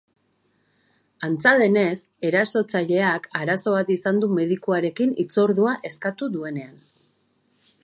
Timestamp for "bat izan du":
3.77-4.31